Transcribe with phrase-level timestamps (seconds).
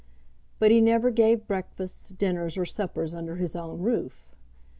[0.57, 4.33] But he never gave breakfasts, dinners, or suppers under his own roof.